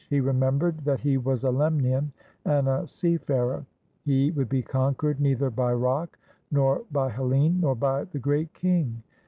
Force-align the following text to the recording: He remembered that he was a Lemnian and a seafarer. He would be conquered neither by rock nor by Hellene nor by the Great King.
He 0.09 0.19
remembered 0.19 0.79
that 0.79 1.01
he 1.01 1.17
was 1.19 1.43
a 1.43 1.51
Lemnian 1.51 2.11
and 2.43 2.67
a 2.67 2.87
seafarer. 2.87 3.67
He 4.03 4.31
would 4.31 4.49
be 4.49 4.63
conquered 4.63 5.19
neither 5.19 5.51
by 5.51 5.75
rock 5.75 6.17
nor 6.49 6.85
by 6.91 7.11
Hellene 7.11 7.59
nor 7.61 7.75
by 7.75 8.05
the 8.05 8.17
Great 8.17 8.51
King. 8.55 9.03